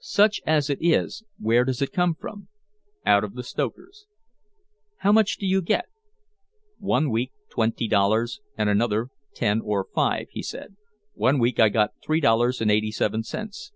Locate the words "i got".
11.60-11.92